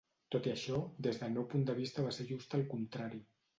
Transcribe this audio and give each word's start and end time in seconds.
Tot 0.35 0.47
i 0.47 0.51
això, 0.53 0.79
des 1.09 1.19
del 1.25 1.35
meu 1.37 1.45
punt 1.53 1.67
de 1.69 1.77
vista 1.83 2.09
va 2.09 2.17
ser 2.19 2.27
just 2.33 2.59
al 2.61 2.67
contrari. 2.75 3.25